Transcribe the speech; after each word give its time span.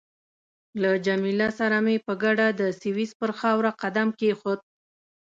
له 0.81 0.91
جميله 1.05 1.49
سره 1.59 1.77
مې 1.85 1.95
په 2.05 2.13
ګډه 2.23 2.47
د 2.59 2.61
سویس 2.81 3.11
پر 3.19 3.31
خاوره 3.39 3.71
قدم 3.81 4.07
کېښود. 4.19 4.59